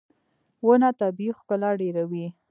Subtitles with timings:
[0.65, 2.25] •ونه طبیعي ښکلا ډېروي.